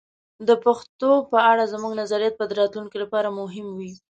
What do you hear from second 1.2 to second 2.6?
په اړه زموږ نظریات به د